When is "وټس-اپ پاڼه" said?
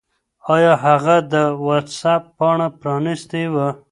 1.65-2.67